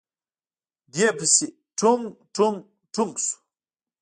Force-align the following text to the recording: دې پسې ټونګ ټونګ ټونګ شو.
دې 0.93 1.07
پسې 1.17 1.45
ټونګ 1.77 2.03
ټونګ 2.35 2.57
ټونګ 2.93 3.13
شو. 3.25 3.37